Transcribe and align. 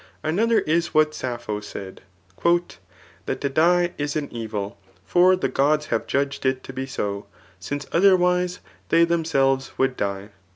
Another 0.23 0.61
is 0.61 0.95
what 0.95 1.13
Sappho 1.13 1.59
said, 1.59 2.01
'^ 2.41 2.75
That 3.27 3.39
to 3.41 3.49
die 3.49 3.93
is 3.99 4.15
an 4.15 4.33
evil; 4.33 4.79
for 5.05 5.35
the 5.35 5.47
gods 5.47 5.85
hare 5.93 5.99
judged 5.99 6.43
it 6.43 6.63
to 6.63 6.73
be 6.73 6.87
so; 6.87 7.27
since 7.59 7.85
otherwise, 7.91 8.61
they 8.89 9.05
themselves 9.05 9.77
would 9.77 9.95
die.' 9.95 10.29